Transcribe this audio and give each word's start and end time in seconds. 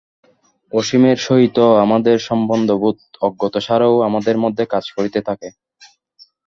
অসীমের 0.71 1.17
সহিত 1.19 1.55
আমাদের 1.83 2.15
সম্বন্ধ-বোধ 2.27 2.97
অজ্ঞাতসারেও 3.21 3.95
আমাদের 4.07 4.35
মধ্যে 4.43 4.63
কাজ 4.73 4.85
করিতে 4.95 5.19
থাকে। 5.27 5.49